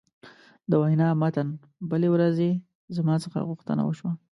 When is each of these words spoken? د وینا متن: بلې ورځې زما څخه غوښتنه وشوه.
د 0.69 0.71
وینا 0.81 1.07
متن: 1.21 1.47
بلې 1.89 2.09
ورځې 2.11 2.49
زما 2.95 3.15
څخه 3.23 3.39
غوښتنه 3.49 3.81
وشوه. 3.85 4.11